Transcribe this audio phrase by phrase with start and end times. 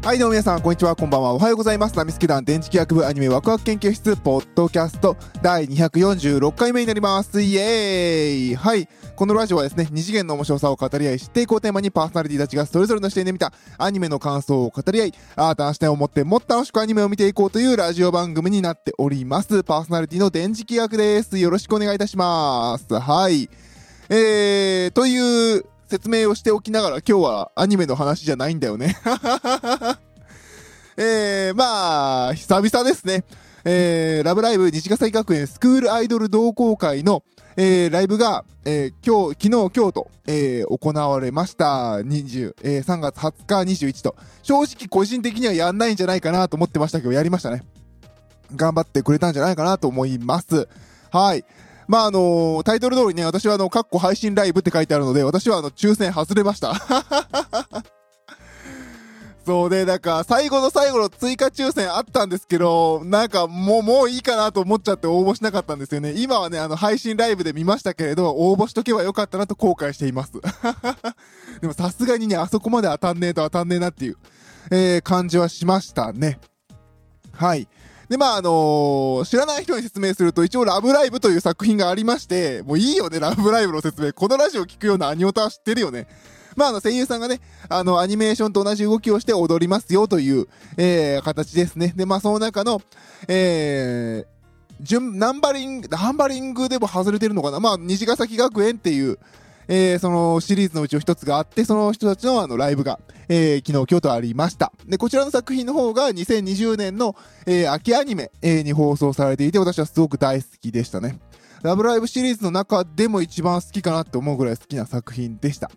[0.00, 1.34] はいどうも皆さんこんにちはこんばんは。
[1.34, 1.96] おはようございます。
[1.96, 7.42] ナミスケ団電磁気学部アニメワクワク研究室ポッドキャスト第246回目になります。
[7.42, 8.54] イエーイ。
[8.54, 8.88] はい。
[9.16, 19.64] このラジオはですね二次元の面白さを語り合い知っていこうテーマにパーソナリティたちがそれぞれの視点で見たアニメの感想を語り合い新たな視点を持ってもっと楽しくアニメを見ていこうというラジオ番組になっております。
[19.64, 21.36] パーソナリティの電磁気学です。
[21.38, 22.98] よろしくお願いいたします。
[22.98, 23.50] はい。
[24.10, 28.96] えー、という説明をしておきながら今日はアニメの話じゃないんだよね。
[30.98, 33.24] えー、まあ、久々ですね。
[33.64, 37.22] えー、ラブライブ西ヶ崎学園スクールアイドル同好会の、
[37.56, 41.98] えー、ライブが、えー、今日、昨日、今日と、えー、行われました。
[41.98, 44.14] 20、えー、3月20日21と。
[44.42, 47.62] 正直個人的にはやんないんじゃないかなと思ってましたけど、やりましたね。
[48.54, 50.68] 頑張ってくれたんじゃないかなと思います。
[51.10, 51.44] はい。
[51.88, 56.74] まあ、あのー、タイトル通りね、私はあの、カッコ配信ライブって書いてあるので、私はあの、抽選外れました。
[59.46, 66.12] そうで、なんか、最後の最後の追加抽選あったんですけど、なんか、もう、もういいかなと思っちゃって応募しなかったんですよね。
[66.14, 70.32] 今はね、あの、配信ライブで見ましたけれど、応募しとけばよかったなと後悔しています。
[71.62, 74.18] でもさすがにね、あそこまで当たんねえと当たんねえなっていう、
[74.70, 76.38] えー、感じはしましたね。
[77.32, 77.66] はい。
[78.08, 84.12] で、まあ、あのー、知らない人に説明すると、一応ラブライブという作品がありまして、もういいよね、ラブライブの説明。
[84.12, 86.06] このラジオ聞くようなアニオタは知ってるよね。
[86.56, 90.48] まあ、あの、声優さんがね、あの、アニメーションと同じ動きをして踊りますよという、
[90.78, 91.92] えー、形ですね。
[91.94, 92.80] で、まあ、その中の、
[93.28, 99.18] えー、順、ナンバリング、ナンバリングでも外れてるのかなまあ、虹ヶ崎学園っていう、
[99.68, 104.72] えー、そのシリーズのうちの一つがあって、その人たちのあのライブが、えー、昨日、今日とありました。
[104.86, 107.14] で、こちらの作品の方が2020年の、
[107.46, 111.20] えー、秋アニメ、えー、に放送されていて、私はすごく大好きでしたね。
[111.62, 115.70] ラブライブシリーズの中でも一番好きかなって思うぐらい好きな作品でした。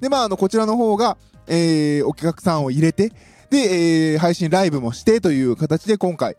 [0.00, 3.12] で、まあ、あの、こちらの方が、えー、お客さんを入れて、
[3.50, 6.36] で、えー、配信ライブもしてという形で今回、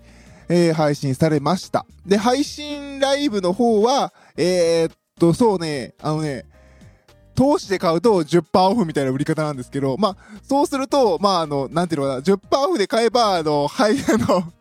[0.50, 1.86] えー、配信されました。
[2.06, 6.46] で、配信ライブの方は、えー、っと、そうね、あのね、
[7.36, 14.52] 投資で買うと10%オフみたいな売り方なんですけど、まあ、そうすると、まあ、あの、なんていうのかな、10%オフで買えば、あの、はい、あの、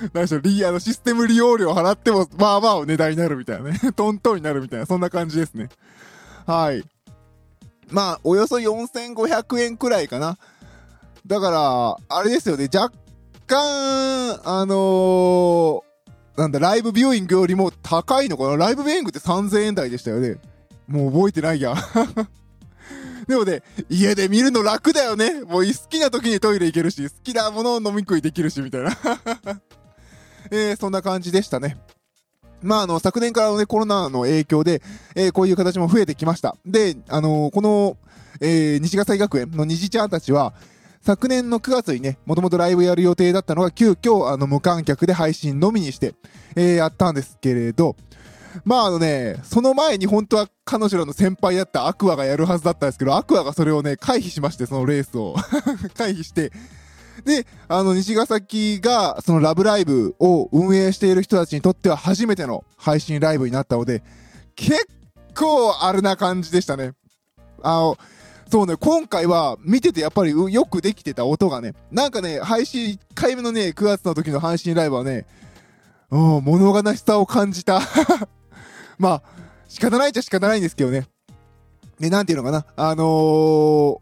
[0.12, 3.80] 何でしょう、リあの、システム利用料払っても、まあまあお値段になるみたいなね。
[3.96, 5.68] トントンになるみたいな、そんな感じですね。
[6.46, 6.84] はい。
[7.90, 10.38] まあ、およそ4500円くらいかな。
[11.26, 12.94] だから、あれですよね、若
[13.46, 15.82] 干、あのー、
[16.40, 18.56] なんだ、ライブビューイングよりも高いのかな？
[18.56, 20.38] ライブビューイングって3000円台でしたよね。
[20.88, 21.74] もう覚えてないや。
[23.28, 25.42] でもね、家で見るの楽だよね。
[25.42, 28.96] もう好きな時にトイレ行けるし、好きなものを飲み食いできるし、みたいな。
[30.50, 31.76] えー、そんな感じでしたね。
[32.62, 34.80] まあ、あの、昨年からのね、コロナの影響で、
[35.14, 36.56] えー、こういう形も増えてきました。
[36.64, 37.98] で、あのー、この、
[38.40, 40.54] えー、西ヶ崎学園の虹ちゃんたちは、
[41.02, 46.14] 昨年の9月にね、もともとライブやる予定だったのが、急遽、あの、無観客で配信のみにして、
[46.56, 47.96] えー、やったんですけれど、
[48.64, 55.36] まああのね、その前に本当は彼女らの先輩だったアクアがやるはずだったんですけど、アクアがそれをね、回避しまして、そのレースを。
[55.96, 56.52] 回避して、
[57.24, 64.02] で、あの、西ヶ崎が、そのラブライブを運営している人たちにとっては初めての配信ライブになったので、
[64.54, 64.86] 結
[65.34, 66.92] 構あるな感じでしたね。
[67.62, 67.98] あの、
[68.50, 75.24] そうね、今回は見ててやっぱりよくできてた音がね、なんかね、配信1回目のね、9月の時の配信ライブはね、
[76.10, 77.80] うん、物悲しさを感じた。
[78.98, 79.22] まあ、
[79.68, 81.06] 仕方ないっちゃ仕方ないんですけどね。
[82.00, 82.66] ね、なんていうのかな。
[82.74, 83.98] あのー、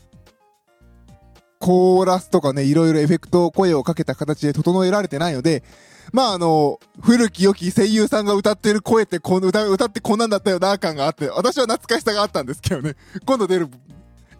[1.58, 5.62] コーラスとかね、いろいろエフェクト、声をかけた形で整えられてないので、
[6.10, 12.94] まああの、古き良き声優さんが歌ってる声ってこの歌、歌ってこんなんだったよな感があって、私は懐かしさがあったんですけどね。
[13.26, 13.68] 今度出る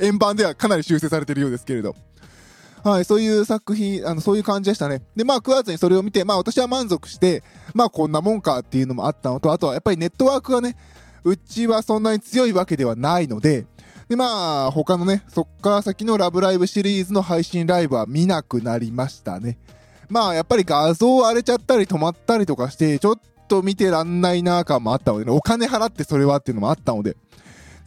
[0.01, 1.95] 円盤ではかなり修正されてるようですけれど。
[2.85, 5.03] はい、そういう作品、あの、そういう感じでしたね。
[5.17, 7.43] で、まあ、9月にそれを見て、まあ、私は満足して、
[7.75, 10.77] まあ、こんなもんかっていうのもあったのと、あとはやっぱりネットワークがね、
[11.25, 13.67] うちはそんなに強いわけではないので、
[14.09, 19.59] で、まあ、他のね、そっから先のラブライブシリーズの配信ライブは見なくなりましたね。
[20.09, 27.17] まあ、やっぱり画像荒れちゃったり止まったりとかして、ちょっと見てらんないな感もあったのでね、お金払ってそれはっていうのもあったので。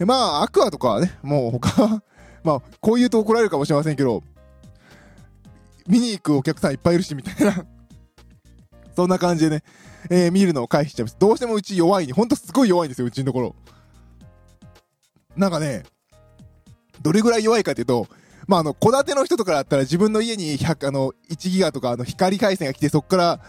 [0.02, 2.04] で、まあ、アクアとかはね、もう他は
[2.44, 4.24] まあ、こう言うと怒られるかもしれませんけど、
[5.88, 7.64] 見に行くお客さんいっぱいいるし、みたいな
[8.96, 9.64] そんな感じでね、
[10.10, 11.18] えー、見るのを回避しちゃいます。
[11.20, 13.56] どうしてもうち弱いに、ほんとすごい弱いんですよ、うちのところ。
[15.38, 15.84] なんかね、
[17.04, 18.08] どれぐらい弱いかっていうと、
[18.48, 23.40] まあ、あの、戸建ての人とかだったら自分の家に100、あの、1ギガとか、あの、光回線が来て、そっから、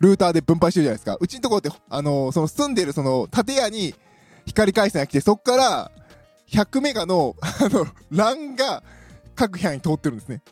[0.00, 1.18] ルーターで分配してるじゃないですか。
[1.20, 3.94] うちのところって、あの、その住んでるその、建屋に
[4.48, 5.90] 光回線が来て、そっから、
[6.50, 8.82] 100メガの、あの、LAN が、
[9.34, 10.42] 各部屋に通ってるんですね。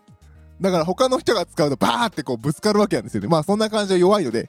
[0.61, 3.29] だから他の人が使うとバーってこうぶつかるわけなんですよね。
[3.29, 4.49] まあそんな感じで弱いので、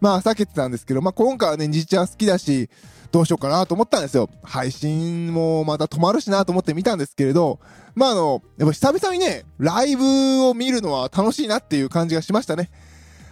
[0.00, 2.70] まあ避けてたんですけど、まあ今回はね、じちゃん好きだし、
[3.12, 4.28] どうしようかなと思ったんですよ。
[4.42, 7.60] 配信もまた止まるしなと思って見たんですけれど、
[7.94, 10.04] まああの、やっぱ久々にね、ライブ
[10.46, 12.70] を見るのは楽しいなっていう感じがしましたね。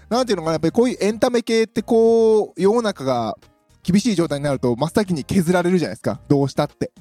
[0.09, 3.37] なんていうのかな、やっぱりこういうエンタメ系ってこう、世の中が
[3.83, 6.21] 厳しい状態になると真っ先に削られるじゃないですか。
[6.29, 6.93] どうしたって。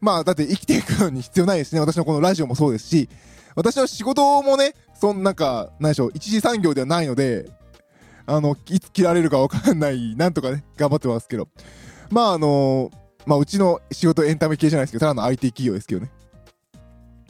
[0.00, 1.80] まあだって生きていくのに必要ないですね。
[1.80, 3.08] 私のこのラジオもそうですし、
[3.56, 7.50] 私の仕事もね、そんなんか、何でしょう、一次産業ではないので、
[8.26, 11.48] あの、いつ切られるかわかんない、なんとかね、頑張ってますけど。
[12.10, 12.90] まああの
[13.26, 16.10] まあうちの仕事エンタメ系じゃないですけど、ただの IT 企業ですけどね。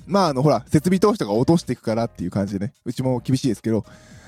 [0.06, 3.84] まああの、ほら、設備投資とか落としていくからっていう感じでね、うちも厳しいですけど、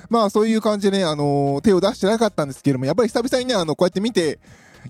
[0.09, 4.39] まあそういう感じでね、あのー、手を出してなかったんですけども、やっぱり久々にね、あの、こうやって見て、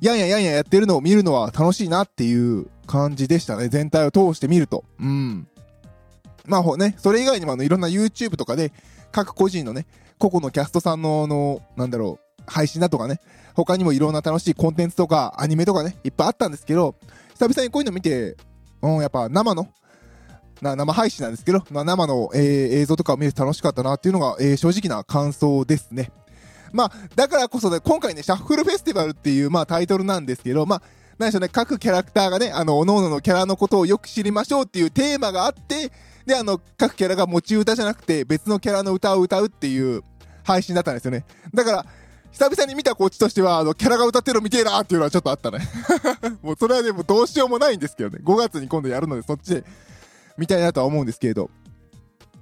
[0.01, 3.69] やんややんややってるのを見るのは楽しいなっていう感じでしたね。
[3.69, 4.85] 全体を通して見ると。
[5.01, 5.49] うん。
[6.47, 8.73] まあね、それ以外にもあの、いろんな YouTube とかで、
[9.11, 9.87] 各個人のね、
[10.19, 13.21] 個々のキャストさんの、あの、なんだろう、配信だとかね、
[13.55, 16.95] 他にもいろんな楽しいコンテンツとか、アニメとかね、いっぱいあったんですけど、
[17.33, 18.37] 久々にこういうの見て、
[18.83, 19.69] うん、やっぱ生の、
[20.61, 22.43] な生配信なんですけど、まあ、生の、えー、
[22.81, 26.11] 映像とかを見れて楽しかったなっていうのが、えー、正直な感想ですね。
[26.73, 30.83] まあ、だからこそね、今回ね、シャッフルフェスティバルっていう、まあ、タイトルなんですけど、まあ、
[31.19, 35.91] 何でしょうね、各キャラクターがね、あの、各々のキャラのことをよく知りましょうっていうテーマがあって、
[36.27, 40.03] で、あの、各キャラが持ち歌じゃなくて、別のキャラの歌を歌うっていう
[40.45, 41.25] 配信だったんですよね。
[41.55, 41.87] だから、
[42.33, 45.61] 久々に見たこっちとしては、あの、キャラが歌ってるの見てえなっていうのはちょっとあったね。
[46.43, 48.19] もうそれはね、もうどうしようもないんですけどね。
[48.23, 49.65] 5月に今度やるので、そっちで
[50.39, 51.51] 見たいなとは思うんですけれど。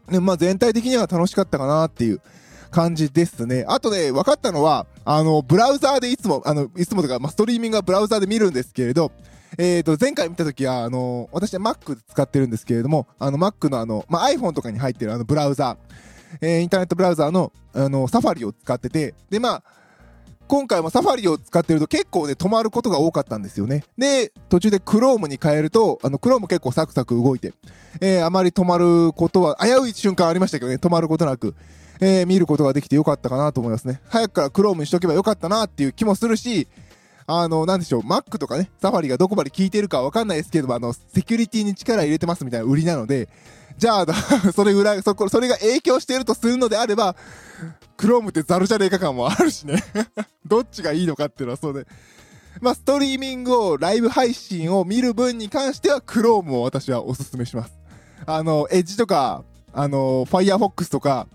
[0.09, 2.21] で、まあ全体的には楽しかったかなっていう
[2.71, 3.65] 感じですね。
[3.69, 9.13] あとね、分かったのは、あの、ブラウザーでいつも、あの、いつもとか、まあ、ストリーミングはブラウザーで見るんですけれど、
[9.59, 19.63] えっ、ー、と、前回見たときは、あの、私は Mac 使ってるんですけれども、あの、Mac のあの、まあ、iPhone とかに入ってるあの、ブラウザー、えー、インターネットブラウザーの、あの、サファリを使ってて、で、まあ、
[20.47, 23.85] 今回もサファリを使ってると結構ね、止まることが多かったんですよね。
[23.97, 27.53] で、途中で Chrome に変えると、あの、Chrome 結構サクサク動いて、
[28.01, 31.55] えー、あまり止まることは、危うい瞬間ありましたけどね、止まることなく、
[32.01, 34.01] えー、見ることができてよかったかなと思いますね。
[34.09, 36.69] 早くから Chrome にしとけばよかったなっていう気もするし、
[37.27, 43.29] あの、なんでしょう、Mac とかね、サファリがどこまで効いてるかわかんないですけども、あの、セキュリティに力入れてますみたいな売りなので、
[43.77, 44.07] じゃあ、
[44.55, 47.17] それぐらい、そこ、それが影響しているとするのであれば、
[47.97, 49.83] クロームってザルじゃねえか感もあるしね
[50.45, 51.87] どっちがいいのかっていうのはそうで。
[52.61, 57.73] まあ、ストリーミングを、ライブ配信を見る分に関しては、クロームを私はおすすめします。
[58.27, 61.27] あの、エッジとか、あの、ファイアフォックスとか、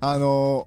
[0.00, 0.66] あの、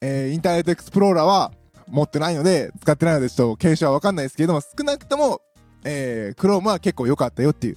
[0.00, 1.52] えー、インターネットエクスプローラーは
[1.88, 5.40] 持ってないので、使ってないので、ちょっと検証はわかんないですけれども、少なくとも、
[5.84, 7.76] えー、クロームは結構良かったよっていう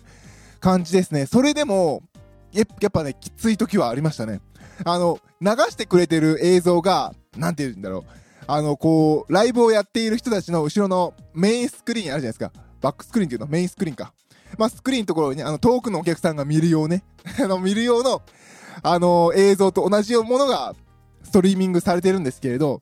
[0.59, 1.25] 感じですね。
[1.25, 2.03] それでも、
[2.53, 4.41] やっぱね、きつい時はありましたね。
[4.83, 8.03] あの、流してくれてる映像が、なんて言うんだろう。
[8.47, 12.51] あの、こう、ライブをやっている人たちの後ろのメインスクリーンあるじゃないですか。
[12.81, 13.47] バックスクリーンっていうの？
[13.47, 14.13] メインスクリーンか。
[14.57, 17.03] まあ、スクリーンのところに、あの、遠くのお客さんが見るようね。
[17.39, 18.21] あの、見るようの、
[18.83, 20.75] あの、映像と同じようなものが、
[21.23, 22.81] ストリーミングされてるんですけれど、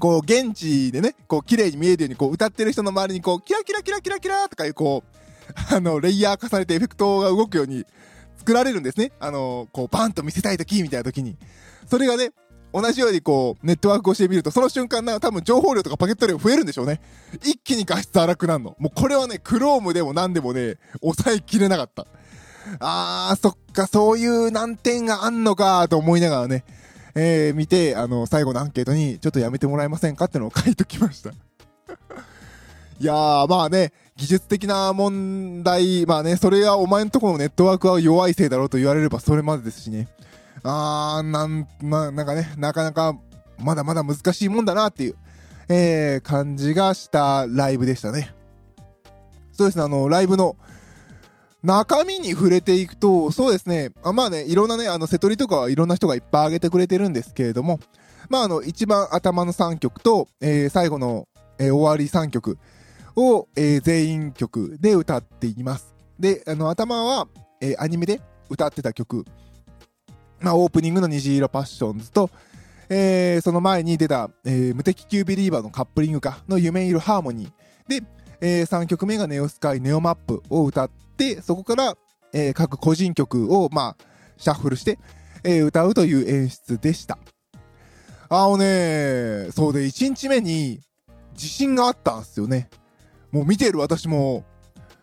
[0.00, 7.84] こう、現地でね、こう、綺麗に見えるように、こう、歌ってる人の周りに、こう、キラキラキラキラキラとかいう、こう、あの、レイヤー重ねてエフェクトが動くように
[8.38, 9.12] 作られるんですね。
[9.20, 11.36] あの、こう、バンと見せたい時みたいな時に。
[11.88, 12.32] それがね、
[12.72, 17.00] 同じようにこう、ネットワーク越しで見ると、その瞬間な、多分情報量とかパケット量増えるんでしょうね。
[17.44, 18.74] 一気に画質荒くなるの。
[18.78, 22.06] もうこれはね、クロームでも何でもね、抑えきれなかった。
[22.80, 26.64] あー、そっか、そういう難点があんのか、と思いながらね、
[27.14, 30.24] えー、見て、あの、最後のアンケートに、ちょっとやめてもらえませんか？
[30.24, 31.30] ってのを書いときました。
[32.98, 40.08] いやー、まあね、技術的な問題、まあね、それはお前のとこのネットワークは弱いせいだろうと言われればそれまでですしね。
[40.62, 43.18] あー、なん、まあ、なんかね、なかなか、
[43.58, 45.16] まだまだ難しいもんだなっていう、
[45.68, 48.34] えー、感じがしたライブでしたね。
[49.52, 50.56] そうですね、あの、ライブの、
[51.64, 57.80] 中身に触れていくと、そうですね、あまあね、いろんなね、あの、瀬戸りとかはいろんな人がいっぱい上げてくれてるんですけれども、
[58.28, 61.26] まああの、一番頭の3曲と、えー、最後の、
[61.58, 62.58] えー、終わり3曲、
[63.16, 65.94] を、えー、全員曲で歌っています。
[66.18, 67.28] で、あの、頭は、
[67.60, 69.24] えー、アニメで歌ってた曲、
[70.40, 72.30] まあ、オープニングの虹色パッションズと、
[72.88, 77.50] えー、その前に出た、えー、無敵級ビリーバーのカップリングかの夢色ハーモニー。
[77.88, 78.06] で、
[78.40, 81.96] えー、3曲目がネオスカイネオマップを歌って、そこから、
[82.32, 84.04] えー、各個人曲を、まあ、
[84.36, 84.98] シャッフルして、
[85.44, 87.18] えー、歌うという演出でした。
[88.28, 90.80] あのね、そうで、1日目に
[91.32, 92.68] 自信があったんですよね。
[93.34, 94.44] もう見てる私も、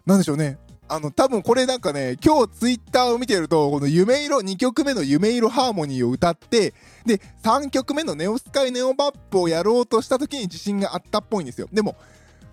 [0.05, 0.57] なんでしょうね。
[0.87, 6.73] あの、多分これなんかね、今日ツイッターを見てると、この夢色、2曲目の夢色ハーモニーを歌って、
[7.05, 11.67] で、3曲目のネオスカイネオバップをやろうとした時に自信があったっぽいんですよ。
[11.73, 11.97] でも、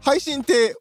[0.01, 0.77] 配信って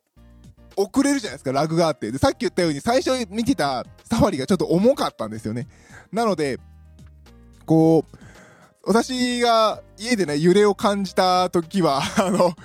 [0.76, 2.12] 遅れるじゃないですか、ラグがあって。
[2.12, 5.68] で、さっき言ったように最初見てたサファリがちょっと重かったんですよね。
[6.12, 6.58] なので、
[7.68, 8.18] こう、
[8.84, 12.56] 私が家でね、揺れを感じた時は、 あの、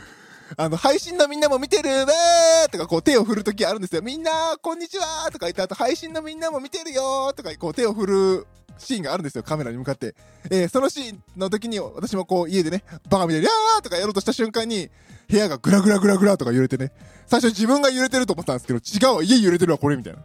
[0.56, 4.02] あの、配信のみんなも見てるべーとかこう手を振るときあるんですよ。
[4.02, 8.46] みんな、こんにちはとか言った後、配信のみんなも見てるよとかこう手を振る
[8.78, 9.42] シーンがあるんですよ。
[9.42, 10.14] カメラに向かって。
[10.50, 14.90] えー、そのシーンの時に私もこう家でね、バカみたいに、やーとかやろうとした瞬間に、
[15.28, 16.92] 部屋がグラグラグラグラとか揺れてね、
[17.26, 20.18] 最初自分が揺れてると思ったんですけど、違うわ、家揺れてるわ、これみたいな。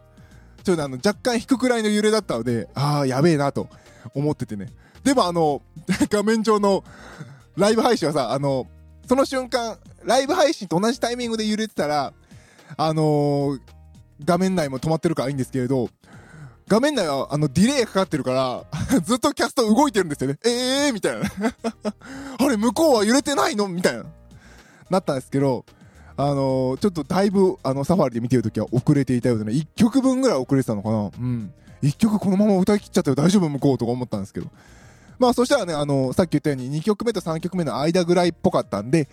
[0.62, 3.68] ちょっとあの、若干引くくらいの揺れだったので、あー、やべえなと
[4.14, 4.72] 思っててね。
[5.04, 5.62] でもあの、
[6.10, 6.84] 画面上の
[7.56, 8.66] ライブ配信はさ、あの、
[9.08, 12.12] その瞬間、ライブ配信と同じタイミングで揺れてたら、
[12.76, 13.60] あのー、
[14.24, 15.88] 画面内も止まってるからいいんですけれど、
[16.68, 18.64] 画面内はあのディレイかかってるから
[19.00, 20.38] ずっとキャスト動いてるんですよね。
[20.44, 21.22] ええーみたいな
[22.38, 23.66] あれ、向こうは揺れてないの？
[23.68, 24.04] みたいな。
[24.90, 25.64] なったんですけど、
[26.18, 31.52] あのー、ちょっとだいぶ、あの、サファリで見てるときは遅れていたようでね、1曲分ぐらい遅れてたのかなうん。
[31.82, 33.48] 1曲このまま歌い切っちゃったよ、大丈夫？
[33.48, 34.48] 向こうとか思ったんですけど。
[35.18, 39.08] まあそしたらね、あの、さっき言ったように2曲目と3曲目の間ぐらいっぽかったんで、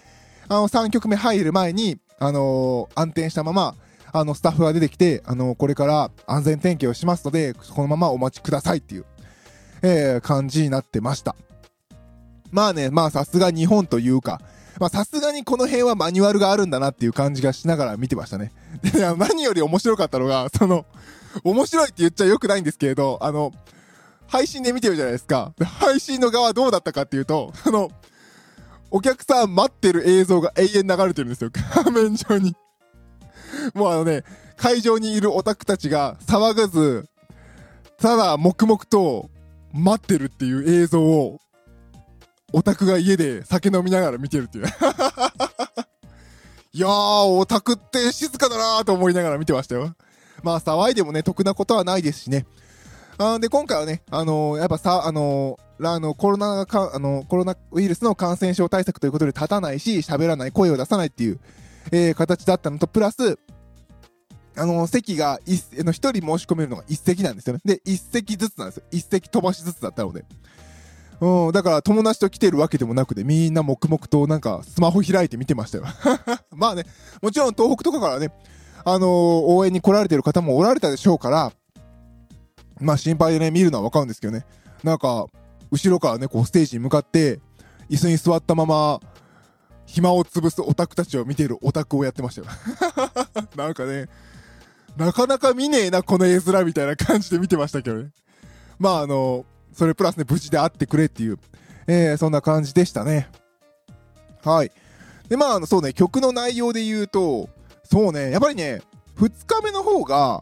[0.47, 3.75] あの、3曲目入る前に、あのー、安定したまま、
[4.11, 9.05] あの、スタッフが出てきて、あのー、これから安全点検をしますので、このままお待ちくださいっていう、
[9.81, 11.35] えー、感じになってました。
[12.51, 14.39] まあね、まあさすが日本というか、
[14.79, 18.51] まあさすがにこの辺はマニュアルがあるんだなっていう感じがしながら見てましたね。
[18.83, 20.85] で、何より面白かったのが、その、
[21.43, 23.51] 面白いって言っちゃよくないんですけれど、あの、
[24.27, 25.53] 配信で見てるじゃないですか。
[25.79, 27.89] 配信の側どうだったかっていうと、あの、
[28.91, 31.51] お客さん待ってる映像が永遠流れてるんですよ。
[31.53, 32.55] 画面上に。
[33.73, 34.23] もうあのね、
[34.57, 37.09] 会場にいるオタクたちが騒がず、
[37.97, 39.29] ただ黙々と
[39.73, 41.39] 待ってるっていう映像を、
[42.53, 44.65] オタクが家で酒飲みながら見てるっていう。
[46.73, 49.95] いやー、オタクって静かだなーと思いながら見てましたよ。
[50.43, 52.45] まあ、騒いでもね、得なことはないですしね。
[53.17, 61.39] あで、今回はね、あのー、やっぱさ、あのー、あの、コロナか、あの、コロナウイルスの感染症対策ということで立たないし、喋らない、声を出さないっていう、
[61.91, 63.39] えー、形だったのと、プラス、
[64.57, 67.61] あの、席が一、の、一人申し込めるのが一席なんですよね。
[67.63, 68.83] で、一席ずつなんですよ。
[68.91, 70.25] 一席飛ばしずつだったので。
[71.21, 75.85] うん、だから友達と来てるわけでもなくて、みんな黙々となんかスマホ開いて見てましたよ。
[76.51, 76.85] まあね、
[77.21, 78.31] もちろん東北とかからね、
[78.83, 81.53] あのー、応援に来られてる方もおられたでしょうから、
[82.79, 84.45] まあ心配でね、見るのはわかるんですけどね。
[84.83, 85.27] なんか、
[85.71, 87.39] 後ろからね、こうステージに向かって、
[87.89, 88.99] 椅子に座ったまま、
[89.85, 92.47] 暇を潰すオタクたちを見ているオタクをやってましたよ。
[93.55, 94.07] なんかね、
[94.97, 98.09] なかなか見ねえな、この絵面みたいな感じで見てましたけどね。
[98.79, 101.37] まああの、それプラスね、無事であってくれっていう、
[101.87, 103.29] えー、そんな感じでしたね。
[104.43, 104.71] はい。
[105.27, 107.49] で、まあ、あの、そうね、曲の内容で言うと、
[107.83, 108.81] そうね、やっぱりね、
[109.17, 110.41] 2日目の方が、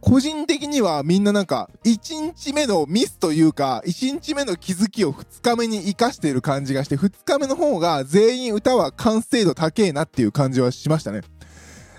[0.00, 11.20] 個人的にはみんななんか、1日目のミスというか、1日目の気づきを2日目に活かしている感じがして、2日目の方が全員歌は完成度高えなっていう感じはしましたね。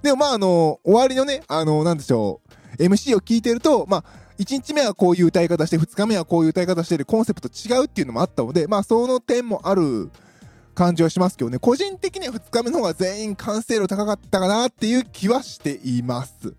[0.01, 2.41] でもまああの、終わりのね、あの、なんでしょ
[2.79, 4.03] う、MC を聞いてると、まあ、
[4.39, 10.09] 1日目はこういう歌い方して、2日目はこういう歌い方してるコンセプト違うっていうのもあったので、まあその点もある
[10.73, 16.55] 感じはしますけどね、個人的には2日目の方が全員完成度高かったかなっていう気はしています。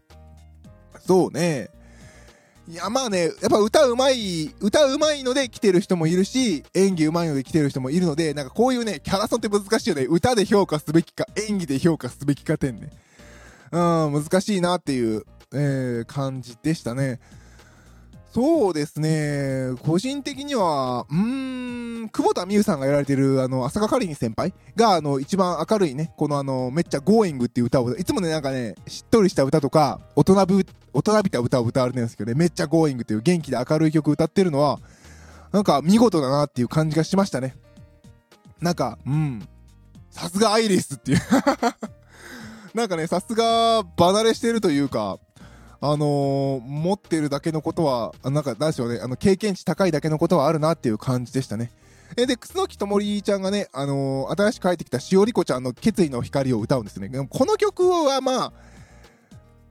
[1.07, 1.71] そうね。
[2.69, 10.07] いや、まあね、やっぱ歌うまい、歌うまいので来てる人もいるし、演技うまいので来てる人もいるので、なんかこういうね、キャラソンって難しいよね。
[10.09, 12.91] 歌で評価すべきか、演技で評価すべきか点ね。
[13.73, 17.19] うん、難しいなっていう、えー、感じでしたね。
[18.35, 34.81] そうですね、個人的には、うーん、久保田美優さんがやられてる、あの、浅香かりに先輩が、あの、一番明るいね、このあの、めっちゃ Going っていう歌を、いつもね、なんかね、しっとりした歌とか、大人ぶ、大人びた歌を歌われてるんですけどね、めっちゃ Going っていう元気で明るい曲歌ってるのは、
[35.53, 37.55] なんか見事だなっていう感じがしましたね。
[38.63, 39.47] なんか、うん、
[40.11, 41.21] さすがアイリスっていう。
[42.73, 45.19] なんかね、さすが離れしてるというか、
[45.85, 51.73] あのー、持ってるだけのことは、なんか、なんでしょうね、あの、経験値高いだけのことはあるなっていう感じでしたね。
[52.17, 57.09] えで、楠木ともりちゃんがね、あのー、新しく帰ってきたしおりこちゃんの決意の光を歌うんですね。
[57.09, 58.53] でもこの曲はまあ、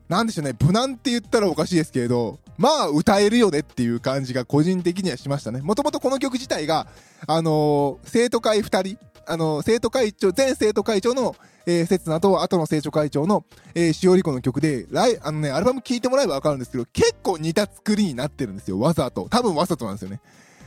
[0.10, 5.62] なんでしょうね、無難って言ったらおかしいですけれど、まあ、歌えるよねっていう感じが個人的にはしましたね。
[5.62, 6.88] もともとこの曲自体が、
[7.26, 11.36] あのー、生徒会2人あの、生徒会長、前生徒会長の、
[11.66, 18.80] えー、刹那と後の生徒会長の、えー、しおりこの曲で、ライ、あのね、アルバム聴いてもらえばわかるんですけど、結構似た作りになってるんですよ。
[18.80, 19.28] わざと。
[19.30, 20.22] 多分わざとなんですよね。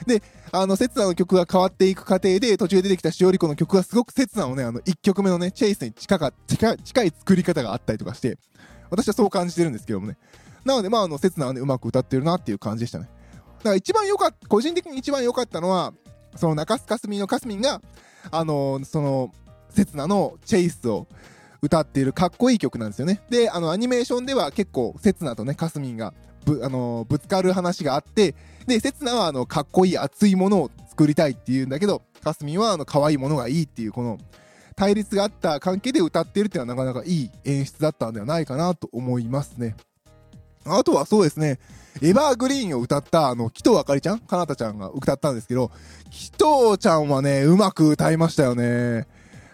[0.06, 8.38] で、あの、刹那の曲が変わっていく過程で、途中で出てきたしおりこの曲がすごく刹那のね、あの、1曲目のね、チェイスに近か、近近い作り方があったりとかして、
[8.90, 10.16] 私はそう感じてるんですけどもね。
[10.64, 13.08] なので、まあ、あの、刹那はね、うまく歌ってるなっていう感じでしたね。
[13.58, 15.92] だから一番良かった、個人的に一番良かったのは、
[16.36, 17.80] その中須かすみのかすみんが、
[18.30, 19.32] あのー、その、
[19.70, 21.08] 刹那のチェイスを
[21.60, 23.20] 歌っているかっこいい曲なんですよね。
[23.30, 26.14] で、あの、アニメーションでは結構、刹那とね、かすみんが
[26.44, 28.34] ぶ、あのー、ぶつかる話があって、
[28.66, 34.18] で、刹那は、あの、かっこいい熱いものを作りたいっていうんだけど、かすみんは、あの、可愛いものがいいっていう、この、
[34.76, 39.76] 対立があった関係で歌ってるっていうのはなかなかいい演出だったんではないかなと思いますね。
[40.66, 41.58] あとはそうですね、
[42.02, 44.18] エバーグリーンを歌った、あの、紀藤あかりちゃん？
[44.18, 45.70] かなたちゃんが歌ったんですけど、
[46.10, 49.06] 紀藤ちゃんはね、うまく歌いましたよね。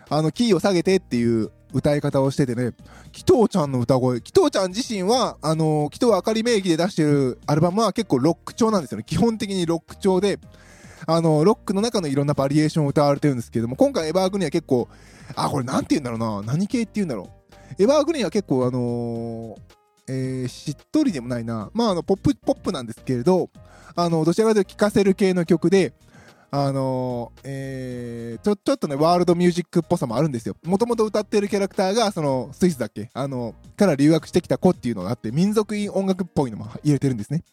[0.09, 2.73] あの、キーを下げてっていう歌い方をしててね、
[3.13, 9.05] 紀藤ちゃんの歌声、紀藤ちゃん自身は、あの、紀藤あかり名義で出してるアルバムは結構ロック調なんですよね。
[9.05, 10.39] 基本的にロック調で、
[11.07, 14.89] あの、ロックの中のいろんなバリエーションを歌われてるんですけども、今回エバーグリーンは結構、
[15.37, 17.31] あ、これなんて言うんだろうな、何系って言うんだろ
[17.79, 17.83] う。
[17.83, 19.57] エバーグリーンは結構あのー
[20.13, 21.71] えー、しっとりでもないな。
[21.73, 23.49] まあ、あの、ポップ、ポップなんですけれど、
[23.95, 25.93] あの、どちらかというと聴かせる系の曲で、
[26.51, 30.57] あの、えー、ちょ、ちょっとね、ワールドミュージックっぽさもあるんですよ。
[30.65, 33.09] もともと歌ってるキャラクターが、その、スイスだっけ？
[33.15, 37.45] あの、から留学してきた子っていうのがあって、民族音楽っぽいのも入れてるんですね。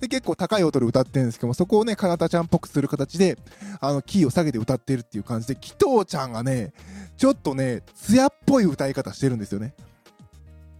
[0.00, 3.36] で、結構高い音で歌ってるんですけども、そこをね、かなたちゃんっぽくする形で、
[3.80, 6.72] あの、キーを下げて歌ってるっていう感じで、紀藤ちゃんがね、
[7.16, 9.74] ちょっとね、艶っぽい歌い方してるんですよね。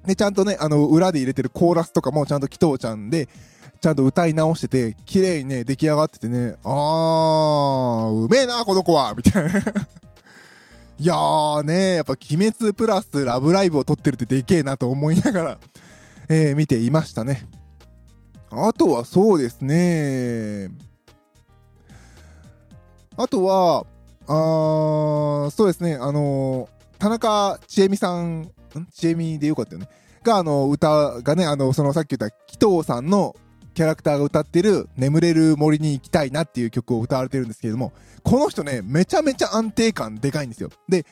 [0.07, 3.29] で、ちゃんとね、あの、裏で入れてるコーラスとかもちゃんと紀藤ちゃんで、
[3.81, 9.51] ちゃんと歌い直してて、綺麗にね、出来上がっててね、あー、うめえな、この子はみたいな。
[10.99, 15.59] いやーね、やっぱ鬼滅プラスラブライブを撮ってるってでけえなと思いながら、
[16.29, 17.47] えー、見ていましたね。
[18.51, 20.71] あとはそうですね。
[23.17, 23.85] あとは、
[24.27, 28.51] あー、そうですね、あのー、田中千恵美さんん
[28.85, 29.89] ちえみでよかったよね。
[30.23, 33.35] が、あの、歌がね、あの、そのさっき言った紀藤さんの
[33.75, 40.71] キャラクターが歌ってる眠れる森に行きたいなっていう曲を歌われてるんですけれども、この人ね、めちゃめちゃ安定感でかいんですよ。
[40.89, 41.05] で、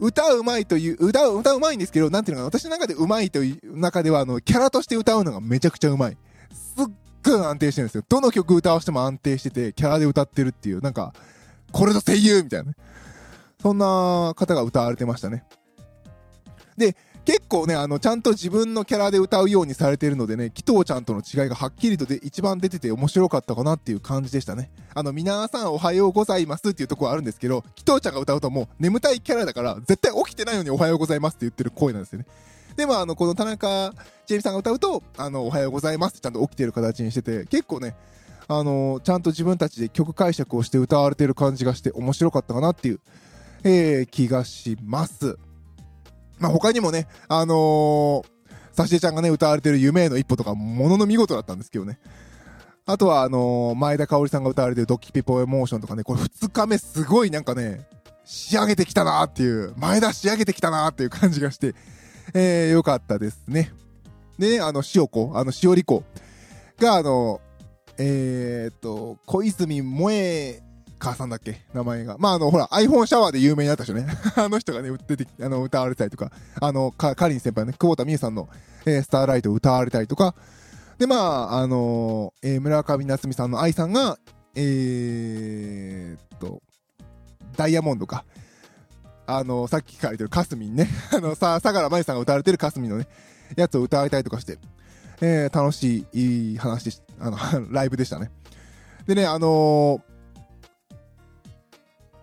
[0.00, 6.16] 歌うまいという、歌う、歌うまいんですけど、なんていうのかな、私の中でうまいという中では、あの、キャラとして歌うのがめちゃくちゃうまい。
[6.52, 6.86] すっ
[7.22, 8.04] ごい安定してるんですよ。
[8.08, 11.12] どの曲歌わしても安定してて、キャラで歌ってるっていう、なんか、
[11.72, 12.76] これぞ声優みたいなね。
[13.60, 15.44] そんな方が歌われてましたね。
[16.76, 24.70] で、結構ね、あの、ちゃんと自分のキャラで歌うようにされているのでね、紀藤ちゃんとの違いがはっきりとで一番出てて面白かったかなっていう感じでしたね。
[24.94, 32.26] あの、皆さんおはようございますっていうとこあるんですけど、紀藤ちゃんが歌うともう眠たいキャラだから、絶対起きてないのにおはようございますって言ってる声なんですよね。
[32.76, 33.92] でも、あの、この田中
[34.26, 37.96] ジェイミさんが歌うと、あの、おはようございますってちゃんと起きてる形にしてて、結構ね、
[38.46, 43.00] あの、ちゃんと自分たちで曲解釈をして歌われてる感じがして面白かったかなっていう、
[43.64, 45.38] えー、気がします。
[46.38, 48.24] まあ、他にもね、あのー、
[48.72, 51.98] サシエちゃんがね、歌われてる夢への一歩とか、ものの見事だったんですけどね。
[52.84, 57.88] あとは、あのー、前田香織さんが歌われてるドッキピポエモーションとかね、これ2日目すごいなんかね、
[58.24, 61.74] 仕上げてきたなーっていう、前田仕上げてきたなーっていう感じがして、
[62.34, 63.72] えー、よかったですね。
[64.38, 66.04] でね、あの、塩子、あの、塩り子
[66.78, 67.40] が、あの、
[67.98, 70.62] えー、っと、小泉萌え
[70.98, 71.60] 母さんだっけ？
[71.72, 72.16] 名前が。
[72.18, 74.06] まあ、あの、ほら、iPhone シャワーで有名になった人ね。
[74.36, 76.30] あの人がね、出て、あの、歌われたりとか、
[76.60, 78.48] あの、か、かりん先輩ね、久保田美恵さんの、
[78.86, 80.34] えー、スターライトを歌われたりとか、
[80.98, 84.18] で、まあ、あのー、えー、村上夏美さんの愛さんが、
[84.54, 86.62] えー、と、
[87.56, 88.24] ダイヤモンドか。
[89.26, 90.88] あのー、さっき書いてるかすみんね。
[91.12, 93.06] あの、さ、相良舞さんが歌われてるかすみんのね、
[93.56, 94.58] やつを歌われたりとかして、
[95.20, 97.36] えー、楽しい、いい話でし、あの、
[97.70, 98.30] ライブでしたね。
[99.06, 100.15] でね、あのー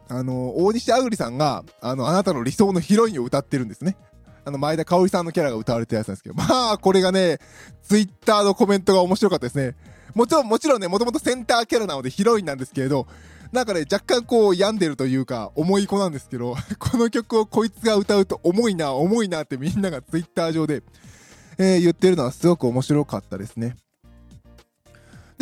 [0.10, 3.98] あの、大西あぐりさんが、あの、あなたの理想のヒロインを歌ってるんですね。
[4.46, 7.40] あの、前田香織さんのキャラが歌われてるやつなんですけど、まあ、これがね、
[7.82, 9.76] ツイッターのコメントが面白かったですね。
[10.14, 13.08] もちろん、もちろんね、もともとセンターキャラなのでヒロインなんですけれど、
[13.54, 20.84] なんかね、若干こう、病んでるというか、重い子なんですけど、 この曲をこいつが歌うと重いな、重いなってみんながツイッター上で、
[21.58, 23.78] えー、言ってるのはすごく面白かったですね。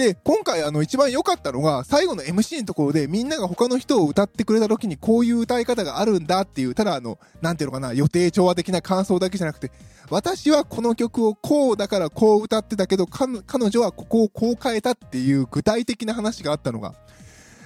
[0.02, 9.72] で、今回あの一番良かったのが、最後の MC のところでみんなが他の人を歌ってくれた時にこういう歌い方があるんだっていう、ただあの、なんていうのかな、予定調和的な感想だけじゃなくて、
[10.10, 16.96] 私はこの曲をこうだからこう歌ってたけど、彼女はここをこう変えたっていう具体的な話があったのが、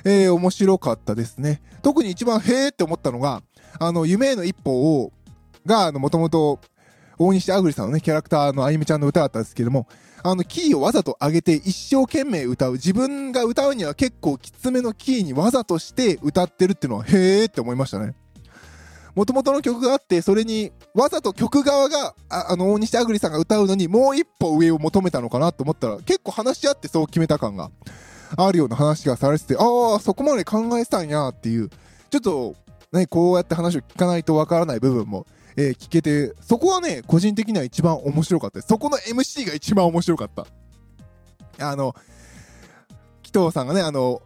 [0.04, 1.62] えー、面白かったですね。
[1.82, 3.44] 特に一番へーって思ったのが、
[3.80, 5.14] あの、夢への一歩を、
[5.66, 6.60] が、あの、もともと、
[7.18, 9.88] 大西あぐりさんのね、キャラクターのあゆみちゃんの歌だったんですけども、
[10.24, 12.74] あの、キーをわざと上げて一生懸命歌う。
[12.74, 18.16] 自分が歌うには結構きつめのキーにわざとして歌ってるっていうのは、へーって思いましたね。
[19.16, 27.72] もともとの曲があって、それに、わざと曲側が、あの、大西あぐりさんが歌うのに、もう一歩上を求めたのかなと思ったら、結構話し合ってそう決めた感が
[28.36, 31.70] あるような話がされてて、ああ、そこまで考えてたんやっていう、
[32.10, 32.56] ちょっと、
[32.92, 35.26] ね、こうやって話を聞かないとわからない部分も、
[35.58, 38.68] えー、聞けて、そこはね、個人的には一番面白かったです。
[38.68, 40.46] そこの MC が一番面白かった。
[41.60, 41.96] あの、
[43.22, 44.22] 紀藤さんがね、あの、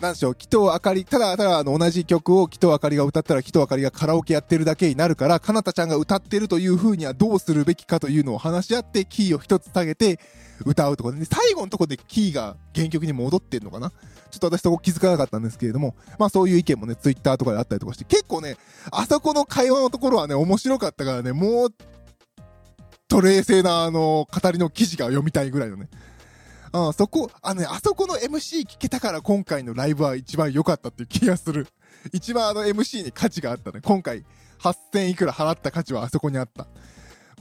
[0.00, 10.18] なんでしょう、紀藤あかり、ただただあの同じ曲を紀藤あかりが歌ったら紀藤あかりがカラオケやってるだけになるから、かなたちゃんが歌ってるという風にはどうするべきかというのを話し合って、キーを一つ下げて
[10.64, 13.90] 歌うとかで、最後のとこでキーが原曲に戻ってんのかな？
[13.90, 13.96] ちょ
[14.36, 18.56] っと私そこ気づかなかったんですけれども、まあそういう意見もね、ツイッターとかであったりとかして、結構ね、
[18.90, 21.68] あそこの会話のところはね、面白かったからね、もう、
[23.08, 25.88] と冷静なあの、語りの記事が読みたいぐらいのね、
[26.72, 31.66] あそこ、あのね、あそこの MC 聞けたから今回のライブは一番良かったっていう気がする。
[32.12, 33.80] 一番あの MC に価値があったね。
[33.82, 34.24] 今回、
[34.60, 36.66] 8000いくら払った価値はあそこにあった。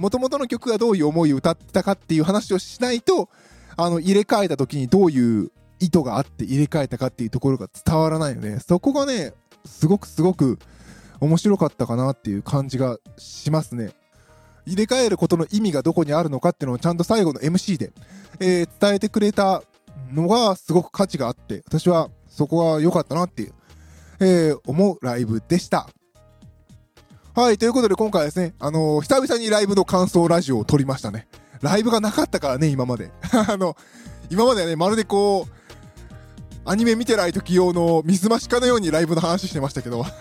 [0.01, 3.29] 元々の曲がどういう思いを歌ってたかっていう話をしないと、
[3.77, 8.59] あの、入れ替えた時にどういう意図があって入れ替えたかっていうところが伝わらないよね。
[8.59, 9.33] そこがね、
[9.63, 10.57] すごくすごく
[11.19, 13.91] 面白かったかなっていう感じがしますね。
[14.65, 17.91] 入れ替えることの意味がどこにあるのかっていうのをちゃんと最後の MC で、
[18.39, 19.61] えー、伝えてくれた
[20.11, 23.53] のがすごく価値があって、私はそこは良かったなっていう、
[24.19, 25.87] えー、思うライブでした。
[27.33, 31.27] はい、ということで今回はですね、あのー、久々にライブの感想ラジオを撮りましたね。
[31.61, 33.09] ライブがなかったからね、今まで。
[33.47, 33.77] あの、
[34.29, 35.51] 今まではね、まるでこう、
[36.65, 40.05] アニメ見てない時用の水増しかのようにライブの話してましたけど。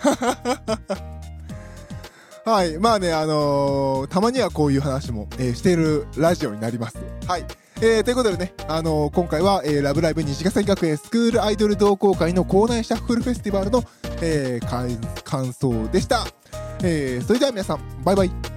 [2.45, 2.79] はい。
[2.79, 6.97] まあね、あのー、たまにはこういう話も、えー、しているラジオになります。
[7.27, 7.45] はい。
[7.81, 13.83] えー、ということでね、あのー、今回は、えー、ラブライブ虹ヶ崎学園スクールアイドル同好会の校内シャッフルフェスティバルの、
[14.21, 16.25] えー、感想でした。
[16.83, 18.50] えー、それでは皆さん、バイバイ。